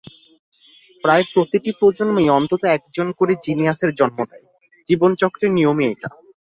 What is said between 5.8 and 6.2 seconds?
এটা।